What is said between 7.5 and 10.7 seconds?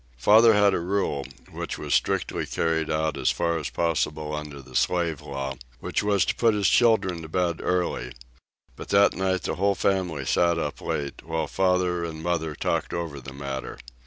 early; but that night the whole family sat